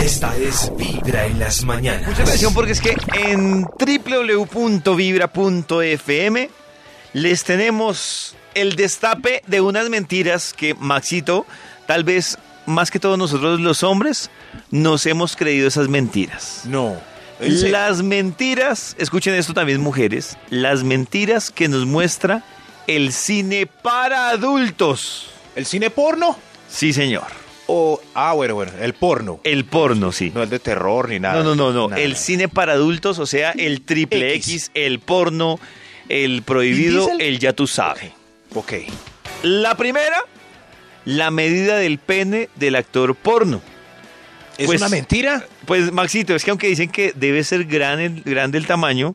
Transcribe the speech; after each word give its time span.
Esta 0.00 0.36
es 0.36 0.72
Vibra 0.76 1.26
en 1.26 1.38
las 1.38 1.64
mañanas. 1.64 2.06
Mucha 2.06 2.22
atención 2.22 2.54
porque 2.54 2.72
es 2.72 2.80
que 2.80 2.96
en 3.14 3.64
www.vibra.fm 3.64 4.90
les 7.12 7.44
tenemos 7.44 8.36
el 8.54 8.76
destape 8.76 9.42
de 9.46 9.60
unas 9.60 9.88
mentiras 9.88 10.54
que 10.54 10.74
Maxito, 10.74 11.46
tal 11.86 12.04
vez 12.04 12.38
más 12.66 12.90
que 12.90 13.00
todos 13.00 13.18
nosotros 13.18 13.60
los 13.60 13.82
hombres, 13.82 14.30
nos 14.70 15.04
hemos 15.06 15.36
creído 15.36 15.68
esas 15.68 15.88
mentiras. 15.88 16.62
No. 16.64 16.96
Las 17.40 18.02
mentiras, 18.02 18.96
escuchen 18.98 19.34
esto 19.34 19.54
también 19.54 19.80
mujeres, 19.80 20.36
las 20.50 20.84
mentiras 20.84 21.50
que 21.50 21.68
nos 21.68 21.86
muestra 21.86 22.44
el 22.86 23.12
cine 23.12 23.66
para 23.66 24.30
adultos. 24.30 25.30
¿El 25.54 25.66
cine 25.66 25.90
porno? 25.90 26.38
Sí, 26.68 26.92
señor. 26.92 27.47
O, 27.70 28.00
ah, 28.14 28.32
bueno, 28.32 28.54
bueno, 28.54 28.72
el 28.80 28.94
porno. 28.94 29.40
El 29.44 29.64
porno, 29.66 30.10
sí. 30.10 30.32
No 30.34 30.42
el 30.42 30.48
de 30.48 30.58
terror 30.58 31.08
ni 31.10 31.20
nada. 31.20 31.42
No, 31.42 31.54
no, 31.54 31.54
no, 31.54 31.72
no. 31.72 31.88
Nada. 31.88 32.00
El 32.02 32.16
cine 32.16 32.48
para 32.48 32.72
adultos, 32.72 33.18
o 33.18 33.26
sea, 33.26 33.50
el 33.52 33.82
triple 33.82 34.32
X, 34.36 34.46
X. 34.54 34.70
el 34.74 35.00
porno, 35.00 35.60
el 36.08 36.42
prohibido, 36.42 37.10
el 37.18 37.38
ya 37.38 37.52
tú 37.52 37.66
sabes. 37.66 38.10
Ok. 38.54 38.72
La 39.42 39.76
primera, 39.76 40.16
la 41.04 41.30
medida 41.30 41.76
del 41.76 41.98
pene 41.98 42.48
del 42.56 42.74
actor 42.74 43.14
porno. 43.14 43.60
¿Es 44.56 44.66
Pues- 44.66 44.80
una 44.80 44.88
mentira? 44.88 45.44
Pues 45.66 45.92
Maxito, 45.92 46.34
es 46.34 46.44
que 46.44 46.50
aunque 46.50 46.68
dicen 46.68 46.88
que 46.90 47.12
debe 47.14 47.44
ser 47.44 47.64
gran 47.66 48.00
el- 48.00 48.22
grande 48.22 48.56
el 48.56 48.66
tamaño, 48.66 49.14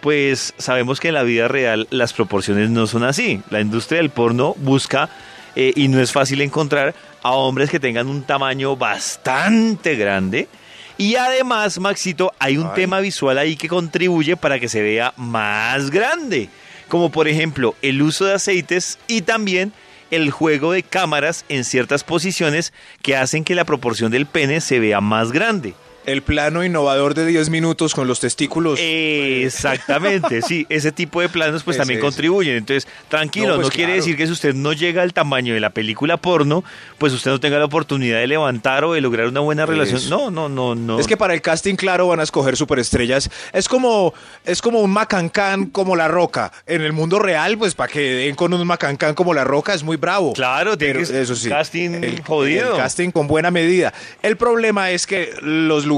pues 0.00 0.54
sabemos 0.56 1.00
que 1.00 1.08
en 1.08 1.14
la 1.14 1.24
vida 1.24 1.48
real 1.48 1.88
las 1.90 2.12
proporciones 2.12 2.70
no 2.70 2.86
son 2.86 3.02
así. 3.02 3.42
La 3.50 3.60
industria 3.60 3.98
del 4.00 4.10
porno 4.10 4.54
busca, 4.58 5.10
eh, 5.56 5.72
y 5.74 5.88
no 5.88 6.00
es 6.00 6.12
fácil 6.12 6.40
encontrar, 6.40 6.94
a 7.22 7.32
hombres 7.32 7.70
que 7.70 7.80
tengan 7.80 8.08
un 8.08 8.22
tamaño 8.22 8.76
bastante 8.76 9.96
grande. 9.96 10.48
Y 10.96 11.14
además, 11.16 11.78
Maxito, 11.78 12.32
hay 12.38 12.58
un 12.58 12.66
Ay. 12.68 12.72
tema 12.74 13.00
visual 13.00 13.38
ahí 13.38 13.56
que 13.56 13.68
contribuye 13.68 14.36
para 14.36 14.58
que 14.58 14.68
se 14.68 14.82
vea 14.82 15.14
más 15.16 15.90
grande. 15.90 16.48
Como 16.88 17.10
por 17.10 17.28
ejemplo 17.28 17.74
el 17.82 18.02
uso 18.02 18.24
de 18.24 18.34
aceites 18.34 18.98
y 19.06 19.22
también 19.22 19.72
el 20.10 20.30
juego 20.30 20.72
de 20.72 20.82
cámaras 20.82 21.44
en 21.48 21.64
ciertas 21.64 22.02
posiciones 22.02 22.72
que 23.02 23.16
hacen 23.16 23.44
que 23.44 23.54
la 23.54 23.64
proporción 23.64 24.10
del 24.10 24.26
pene 24.26 24.60
se 24.60 24.80
vea 24.80 25.00
más 25.00 25.32
grande. 25.32 25.74
El 26.08 26.22
plano 26.22 26.64
innovador 26.64 27.14
de 27.14 27.26
10 27.26 27.50
minutos 27.50 27.94
con 27.94 28.08
los 28.08 28.18
testículos. 28.20 28.78
Exactamente, 28.80 30.42
sí, 30.46 30.66
ese 30.68 30.92
tipo 30.92 31.20
de 31.20 31.28
planos 31.28 31.62
pues 31.62 31.76
también 31.76 31.98
es. 31.98 32.04
contribuyen. 32.04 32.56
Entonces, 32.56 32.88
tranquilo, 33.08 33.48
No, 33.48 33.54
no, 33.56 33.60
pues, 33.62 33.70
quiere 33.74 33.92
claro. 33.92 34.00
decir 34.02 34.16
que 34.16 34.26
si 34.26 34.32
usted 34.32 34.54
no 34.54 34.72
llega 34.72 35.02
al 35.02 35.12
tamaño 35.12 35.54
de 35.54 35.60
la 35.60 35.70
película 35.70 36.16
porno, 36.16 36.64
pues 36.98 37.12
usted 37.12 37.30
no 37.30 37.40
tenga 37.40 37.58
la 37.58 37.66
oportunidad 37.66 38.18
de 38.18 38.26
levantar 38.26 38.84
o 38.84 38.92
de 38.94 39.00
lograr 39.00 39.26
una 39.28 39.40
buena 39.40 39.66
relación. 39.66 40.00
No, 40.08 40.30
no, 40.30 40.48
no, 40.48 40.74
no. 40.74 40.98
Es 40.98 41.06
que 41.06 41.16
para 41.16 41.34
el 41.34 41.42
casting, 41.42 41.74
claro, 41.76 42.08
van 42.08 42.20
a 42.20 42.22
escoger 42.22 42.56
superestrellas. 42.56 43.30
Es 43.52 43.68
como, 43.68 44.14
es 44.44 44.62
como 44.62 44.80
un 44.80 44.90
macancán 44.90 45.66
como 45.66 45.94
La 45.94 46.08
Roca. 46.08 46.52
En 46.66 46.82
el 46.82 46.92
mundo 46.92 47.18
real, 47.18 47.58
pues 47.58 47.74
para 47.74 47.92
que 47.92 48.00
den 48.00 48.34
con 48.34 48.52
un 48.54 48.66
macancán 48.66 49.14
como 49.14 49.34
La 49.34 49.44
Roca 49.44 49.74
es 49.74 49.82
muy 49.82 49.96
bravo. 49.96 50.32
Claro, 50.32 50.78
tiene 50.78 50.94
Pero 50.94 51.06
que 51.08 51.20
eso 51.20 51.36
sí. 51.36 51.48
casting 51.50 52.22
jodido. 52.26 52.72
El 52.72 52.76
casting 52.78 53.10
con 53.10 53.26
buena 53.26 53.50
medida. 53.50 53.92
El 54.22 54.36
problema 54.36 54.90
es 54.90 55.06
que 55.06 55.32
los 55.42 55.84
lugares 55.84 55.97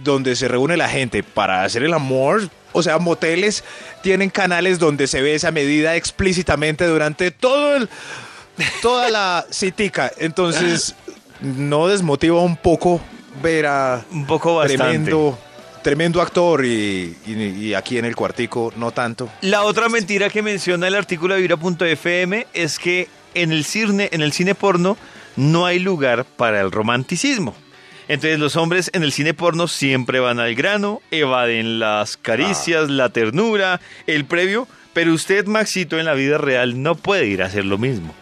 donde 0.00 0.36
se 0.36 0.48
reúne 0.48 0.76
la 0.76 0.88
gente 0.88 1.22
para 1.22 1.64
hacer 1.64 1.82
el 1.82 1.94
amor, 1.94 2.48
o 2.72 2.82
sea, 2.82 2.98
moteles, 2.98 3.62
tienen 4.02 4.30
canales 4.30 4.78
donde 4.78 5.06
se 5.06 5.22
ve 5.22 5.34
esa 5.34 5.50
medida 5.52 5.94
explícitamente 5.96 6.84
durante 6.86 7.30
todo 7.30 7.76
el, 7.76 7.88
toda 8.82 9.10
la 9.10 9.46
citica. 9.52 10.10
Entonces, 10.18 10.94
no 11.40 11.86
desmotiva 11.88 12.40
un 12.40 12.56
poco 12.56 13.00
ver 13.42 13.66
a 13.66 14.04
un 14.10 14.26
poco 14.26 14.56
bastante. 14.56 14.84
tremendo, 14.84 15.38
tremendo 15.82 16.20
actor 16.22 16.64
y, 16.64 17.16
y- 17.26 17.32
y 17.66 17.74
aquí 17.74 17.98
en 17.98 18.04
el 18.06 18.16
cuartico 18.16 18.72
no 18.76 18.90
tanto. 18.90 19.28
La 19.42 19.62
otra 19.62 19.88
mentira 19.88 20.28
que 20.30 20.42
menciona 20.42 20.88
el 20.88 20.94
artículo 20.94 21.34
de 21.34 21.42
Vibra.fm 21.42 22.46
es 22.54 22.78
que 22.78 23.08
en 23.34 23.52
el 23.52 23.64
cine, 23.64 24.08
en 24.12 24.22
el 24.22 24.32
cine 24.32 24.54
porno 24.54 24.96
no 25.36 25.66
hay 25.66 25.78
lugar 25.80 26.24
para 26.24 26.60
el 26.60 26.70
romanticismo. 26.72 27.54
Entonces 28.08 28.38
los 28.38 28.56
hombres 28.56 28.90
en 28.92 29.02
el 29.02 29.12
cine 29.12 29.32
porno 29.34 29.66
siempre 29.66 30.20
van 30.20 30.38
al 30.40 30.54
grano, 30.54 31.00
evaden 31.10 31.78
las 31.78 32.16
caricias, 32.16 32.90
la 32.90 33.08
ternura, 33.08 33.80
el 34.06 34.26
previo, 34.26 34.68
pero 34.92 35.12
usted, 35.12 35.46
Maxito, 35.46 35.98
en 35.98 36.04
la 36.04 36.14
vida 36.14 36.38
real 36.38 36.82
no 36.82 36.94
puede 36.94 37.26
ir 37.26 37.42
a 37.42 37.46
hacer 37.46 37.64
lo 37.64 37.78
mismo. 37.78 38.14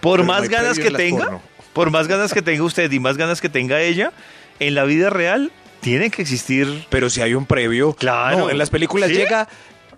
Por 0.00 0.20
Pero 0.20 0.28
más 0.28 0.48
ganas 0.48 0.78
que 0.78 0.90
tenga, 0.90 1.24
porno. 1.24 1.42
por 1.72 1.90
más 1.90 2.06
ganas 2.06 2.32
que 2.32 2.42
tenga 2.42 2.62
usted 2.62 2.90
y 2.92 3.00
más 3.00 3.16
ganas 3.16 3.40
que 3.40 3.48
tenga 3.48 3.80
ella, 3.80 4.12
en 4.58 4.74
la 4.74 4.84
vida 4.84 5.10
real 5.10 5.50
tiene 5.80 6.10
que 6.10 6.20
existir 6.20 6.86
Pero 6.90 7.08
si 7.08 7.22
hay 7.22 7.34
un 7.34 7.46
previo. 7.46 7.94
Claro. 7.94 8.38
No, 8.38 8.50
en 8.50 8.58
las 8.58 8.68
películas 8.68 9.08
¿Sí? 9.08 9.16
llega, 9.16 9.48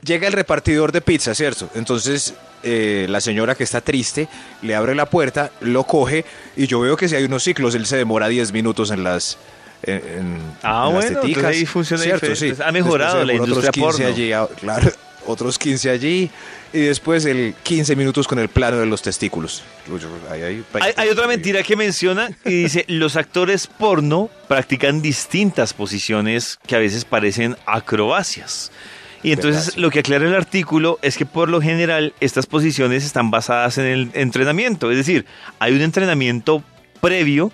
llega 0.04 0.28
el 0.28 0.32
repartidor 0.32 0.92
de 0.92 1.00
pizza, 1.00 1.34
¿cierto? 1.34 1.68
Entonces 1.74 2.34
eh, 2.62 3.06
la 3.08 3.20
señora 3.20 3.54
que 3.54 3.64
está 3.64 3.80
triste 3.80 4.28
le 4.62 4.74
abre 4.74 4.94
la 4.94 5.06
puerta, 5.06 5.50
lo 5.60 5.84
coge 5.84 6.24
y 6.56 6.66
yo 6.66 6.80
veo 6.80 6.96
que 6.96 7.08
si 7.08 7.16
hay 7.16 7.24
unos 7.24 7.42
ciclos, 7.42 7.74
él 7.74 7.86
se 7.86 7.96
demora 7.96 8.28
10 8.28 8.52
minutos 8.52 8.90
en 8.90 9.04
las. 9.04 9.38
En, 9.84 9.94
en- 9.96 10.38
Ah, 10.62 10.86
en 10.88 10.94
las 10.94 11.04
bueno, 11.10 11.20
entonces 11.26 11.44
ahí 11.44 11.66
funciona 11.66 12.02
¿cierto? 12.04 12.36
Sí. 12.36 12.52
Ha 12.64 12.70
mejorado 12.72 13.24
la 13.24 13.32
industria 13.34 13.70
otros 13.70 13.74
15 13.74 13.98
porno. 13.98 14.06
allí, 14.14 14.32
ah, 14.32 14.48
claro, 14.60 14.92
otros 15.26 15.58
15 15.58 15.90
allí 15.90 16.30
y 16.72 16.80
después 16.80 17.24
el 17.24 17.54
15 17.64 17.96
minutos 17.96 18.26
con 18.28 18.38
el 18.38 18.48
plano 18.48 18.78
de 18.78 18.86
los 18.86 19.02
testículos. 19.02 19.62
Ahí 20.30 20.42
hay- 20.42 20.64
Hay, 20.74 20.92
hay 20.96 21.08
otra 21.08 21.26
mentira 21.26 21.62
que 21.64 21.74
menciona 21.74 22.30
y 22.44 22.62
dice, 22.62 22.84
los 22.88 23.16
actores 23.16 23.66
porno 23.66 24.30
practican 24.46 25.02
distintas 25.02 25.74
posiciones 25.74 26.58
que 26.66 26.76
a 26.76 26.78
veces 26.78 27.04
parecen 27.04 27.56
acrobacias. 27.66 28.70
Y 29.22 29.32
entonces 29.32 29.76
lo 29.76 29.90
que 29.90 30.00
aclara 30.00 30.26
el 30.26 30.34
artículo 30.34 30.98
es 31.02 31.16
que 31.16 31.26
por 31.26 31.48
lo 31.48 31.60
general 31.60 32.14
estas 32.20 32.46
posiciones 32.46 33.04
están 33.04 33.30
basadas 33.30 33.78
en 33.78 33.86
el 33.86 34.10
entrenamiento. 34.14 34.90
Es 34.90 34.96
decir, 34.96 35.26
hay 35.58 35.74
un 35.74 35.82
entrenamiento 35.82 36.62
previo 37.00 37.52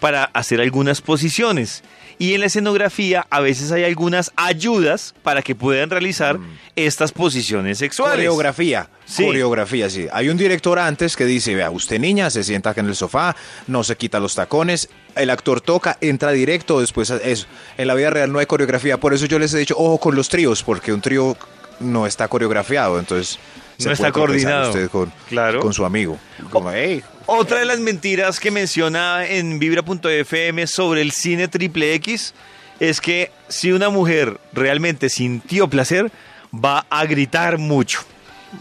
para 0.00 0.24
hacer 0.24 0.60
algunas 0.60 1.00
posiciones. 1.00 1.82
Y 2.18 2.34
en 2.34 2.40
la 2.40 2.46
escenografía 2.46 3.26
a 3.28 3.40
veces 3.40 3.72
hay 3.72 3.84
algunas 3.84 4.32
ayudas 4.36 5.14
para 5.22 5.42
que 5.42 5.54
puedan 5.54 5.90
realizar 5.90 6.38
estas 6.74 7.12
posiciones 7.12 7.78
sexuales. 7.78 8.16
Coreografía. 8.16 8.88
Sí. 9.04 9.24
Coreografía, 9.24 9.90
sí. 9.90 10.06
Hay 10.12 10.28
un 10.28 10.36
director 10.36 10.78
antes 10.78 11.16
que 11.16 11.26
dice, 11.26 11.54
vea, 11.54 11.70
usted 11.70 11.98
niña 11.98 12.30
se 12.30 12.42
sienta 12.42 12.70
acá 12.70 12.80
en 12.80 12.88
el 12.88 12.96
sofá, 12.96 13.36
no 13.66 13.84
se 13.84 13.96
quita 13.96 14.18
los 14.18 14.34
tacones, 14.34 14.88
el 15.16 15.30
actor 15.30 15.60
toca, 15.60 15.98
entra 16.00 16.30
directo, 16.32 16.80
después 16.80 17.10
eso. 17.10 17.46
En 17.76 17.88
la 17.88 17.94
vida 17.94 18.10
real 18.10 18.32
no 18.32 18.38
hay 18.38 18.46
coreografía, 18.46 18.98
por 18.98 19.14
eso 19.14 19.26
yo 19.26 19.38
les 19.38 19.52
he 19.54 19.58
dicho, 19.58 19.74
ojo 19.76 19.98
con 19.98 20.14
los 20.14 20.28
tríos, 20.28 20.62
porque 20.62 20.92
un 20.92 21.00
trío 21.00 21.36
no 21.80 22.06
está 22.06 22.28
coreografiado, 22.28 22.98
entonces... 22.98 23.38
se 23.78 23.86
No 23.88 23.92
está 23.92 24.12
coordinado. 24.12 24.70
Usted 24.70 24.88
con, 24.90 25.12
Claro. 25.28 25.60
con 25.60 25.72
su 25.74 25.84
amigo. 25.84 26.18
Como, 26.50 26.70
hey, 26.70 27.02
Otra 27.26 27.58
de 27.58 27.64
las 27.66 27.78
mentiras 27.80 28.40
que 28.40 28.50
menciona 28.50 29.26
en 29.26 29.58
Vibra.fm 29.58 30.66
sobre 30.66 31.02
el 31.02 31.12
cine 31.12 31.48
triple 31.48 31.94
X 31.94 32.32
es 32.80 33.00
que 33.00 33.30
si 33.48 33.72
una 33.72 33.88
mujer 33.90 34.38
realmente 34.52 35.08
sintió 35.08 35.68
placer, 35.68 36.10
va 36.54 36.86
a 36.88 37.04
gritar 37.04 37.58
mucho 37.58 38.00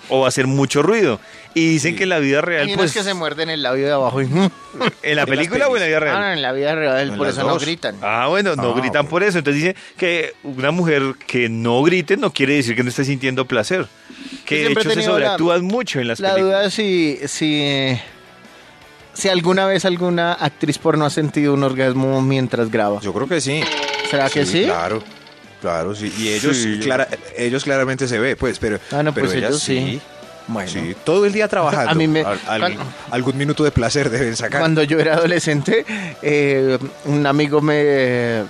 o 0.09 0.21
va 0.21 0.25
a 0.25 0.29
hacer 0.29 0.47
mucho 0.47 0.81
ruido. 0.81 1.19
Y 1.57 1.69
dicen 1.69 1.95
que 1.95 2.03
en 2.03 2.09
la 2.09 2.19
vida 2.19 2.41
real, 2.41 2.63
Hay 2.67 2.73
unos 2.73 2.77
pues, 2.77 2.93
que 2.93 3.01
se 3.03 3.13
muerden 3.13 3.49
el 3.49 3.63
labio 3.63 3.85
de 3.85 3.93
abajo 3.93 4.21
y... 4.21 4.25
en 5.03 5.15
la 5.15 5.25
película 5.25 5.69
o 5.69 5.77
en 5.77 5.81
la 5.81 5.87
vida 5.87 5.97
Ah, 5.97 5.99
no, 6.01 6.05
real. 6.19 6.33
en 6.33 6.41
la 6.41 6.51
vida 6.51 6.75
real, 6.75 7.09
En 7.11 7.17
por 7.17 7.27
eso 7.29 7.43
no 7.43 7.57
gritan. 7.57 7.95
Ah, 8.01 8.27
bueno, 8.27 8.55
no 8.57 8.71
Ah, 8.71 8.79
gritan 8.79 9.07
por 9.07 9.23
eso. 9.23 9.37
Entonces 9.37 9.63
dice 9.63 9.75
que 9.97 10.33
una 10.43 10.71
mujer 10.71 11.13
que 11.25 11.47
no 11.47 11.81
grite 11.83 12.17
no 12.17 12.31
quiere 12.33 12.55
decir 12.55 12.75
que 12.75 12.83
no 12.83 12.89
esté 12.89 13.05
sintiendo 13.05 13.45
placer. 13.45 13.87
Que 14.45 14.55
de 14.55 14.61
siempre 14.63 14.81
he 14.81 14.83
hecho 14.83 14.89
se 14.89 14.95
tenido 14.95 15.11
la- 15.13 15.15
sobreactúan 15.27 15.63
mucho 15.63 15.99
en 16.01 16.09
las 16.09 16.19
La 16.19 16.33
películas. 16.33 16.57
duda 16.59 16.65
es 16.67 16.73
si, 16.73 17.19
si, 17.27 17.97
si 19.13 19.29
alguna 19.29 19.65
vez 19.65 19.85
alguna 19.85 20.33
actriz 20.33 20.77
porno 20.77 21.05
ha 21.05 21.09
sentido 21.09 21.53
un 21.53 21.63
orgasmo 21.63 22.21
mientras 22.21 22.69
graba. 22.69 22.99
yo 23.01 23.13
creo 23.13 23.27
que 23.29 23.39
sí. 23.39 23.61
¿Será 24.11 24.29
que 24.29 24.45
sí? 24.45 24.65
Claro. 24.65 25.01
Claro, 25.61 25.95
sí. 25.95 26.13
Y 26.19 26.27
ellos, 26.27 26.57
Sí. 26.57 26.79
clara- 26.83 27.07
ellos 27.37 27.63
claramente 27.63 28.07
se 28.07 28.19
ve, 28.19 28.35
pues, 28.35 28.59
pero, 28.59 28.77
Ah, 28.91 29.01
no, 29.01 29.13
pero 29.13 29.25
pues 29.27 29.37
ellas 29.37 29.49
ellos 29.51 29.63
sí. 29.63 29.99
Bueno. 30.47 30.69
Sí, 30.69 30.95
todo 31.03 31.25
el 31.25 31.33
día 31.33 31.47
trabajando. 31.47 31.89
A 31.91 31.95
mí 31.95 32.07
me- 32.07 32.21
Al- 32.21 32.39
al- 32.47 32.59
cuando- 32.59 32.83
algún 33.11 33.37
minuto 33.37 33.63
de 33.63 33.71
placer 33.71 34.09
deben 34.09 34.35
sacar. 34.35 34.61
Cuando 34.61 34.83
yo 34.83 34.99
era 34.99 35.15
adolescente, 35.15 35.85
eh, 36.21 36.77
un 37.05 37.25
amigo 37.25 37.61
me, 37.61 38.43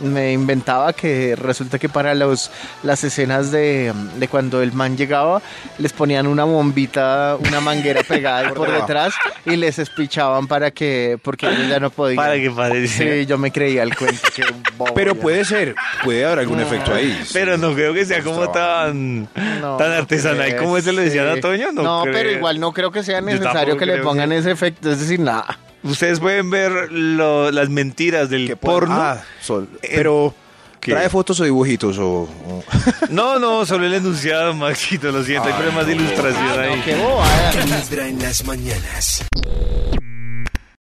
me 0.00 0.32
inventaba 0.32 0.92
que 0.92 1.36
resulta 1.36 1.78
que 1.78 1.88
para 1.88 2.14
los, 2.14 2.50
las 2.82 3.04
escenas 3.04 3.50
de, 3.50 3.92
de 4.16 4.28
cuando 4.28 4.62
el 4.62 4.72
man 4.72 4.96
llegaba, 4.96 5.40
les 5.78 5.92
ponían 5.92 6.26
una 6.26 6.44
bombita, 6.44 7.36
una 7.46 7.60
manguera 7.60 8.02
pegada 8.08 8.52
Por 8.54 8.70
detrás 8.72 9.14
y 9.46 9.56
les 9.56 9.78
espichaban 9.78 10.46
para 10.46 10.70
que, 10.70 11.18
porque 11.22 11.46
ellos 11.48 11.68
ya 11.68 11.80
no 11.80 11.90
podían. 11.90 12.16
Para 12.16 12.34
que 12.36 12.50
parece. 12.50 13.20
Sí, 13.20 13.26
yo 13.26 13.38
me 13.38 13.50
creía 13.50 13.82
el 13.82 13.94
cuento. 13.96 14.20
bobo, 14.76 14.94
Pero 14.94 15.14
puede 15.14 15.44
ser, 15.44 15.74
puede 16.02 16.24
haber 16.24 16.40
algún 16.40 16.60
efecto 16.60 16.94
ahí. 16.94 17.18
Pero 17.32 17.56
no 17.56 17.74
creo 17.74 17.92
que 17.94 18.04
sea 18.04 18.22
como 18.22 18.50
tan, 18.50 19.22
No, 19.60 19.76
tan 19.76 19.90
no 19.90 19.94
artesanal 19.96 20.56
como 20.56 20.76
ese 20.76 20.92
lo 20.92 21.02
decía 21.02 21.32
sí. 21.32 21.38
a 21.38 21.40
Toño. 21.40 21.72
No, 21.72 21.82
No, 21.82 22.04
pero 22.04 22.30
igual 22.30 22.60
no 22.60 22.72
creo 22.72 22.90
que 22.90 23.02
sea 23.02 23.20
necesario 23.20 23.76
que 23.76 23.86
le 23.86 23.98
pongan 23.98 24.30
que- 24.30 24.38
ese 24.38 24.50
efecto. 24.50 24.90
Es 24.90 25.00
decir, 25.00 25.20
nada. 25.20 25.58
Ustedes 25.84 26.18
pueden 26.18 26.50
ver 26.50 26.90
lo- 26.90 27.50
las 27.52 27.68
mentiras 27.68 28.28
del 28.30 28.56
porno. 28.56 28.94
Ah, 28.94 29.22
sol- 29.40 29.68
pero 29.80 30.34
¿qué? 30.80 30.92
trae 30.92 31.08
fotos 31.10 31.38
o 31.40 31.44
dibujitos 31.44 31.98
o, 31.98 32.22
o- 32.22 32.64
No, 33.10 33.38
no, 33.38 33.64
solo 33.66 33.84
el 33.86 33.94
enunciado, 33.94 34.54
Maxito, 34.54 35.12
lo 35.12 35.22
siento, 35.22 35.48
hay 35.48 35.54
problemas 35.54 35.86
de 35.86 35.92
ilustración 35.94 36.42
Ah, 36.58 36.60
ahí. 36.62 36.76
no, 36.78 36.84
qué 36.84 36.94
bobada. 36.96 37.52
Vibra 37.88 38.08
en 38.08 38.18
las 38.22 38.44
mañanas. 38.46 39.24